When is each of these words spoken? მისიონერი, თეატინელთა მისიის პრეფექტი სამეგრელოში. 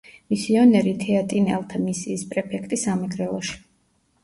მისიონერი, 0.33 0.93
თეატინელთა 1.03 1.83
მისიის 1.83 2.25
პრეფექტი 2.33 2.83
სამეგრელოში. 2.87 3.57